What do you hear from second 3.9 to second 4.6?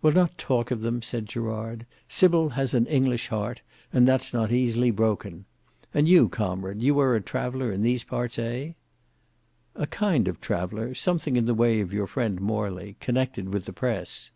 and that's not